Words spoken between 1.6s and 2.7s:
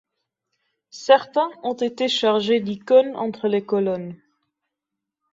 ont été chargés